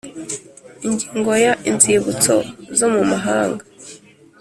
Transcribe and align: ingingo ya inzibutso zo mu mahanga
ingingo 0.87 1.31
ya 1.45 1.53
inzibutso 1.69 2.35
zo 2.77 2.87
mu 2.93 3.01
mahanga 3.11 3.63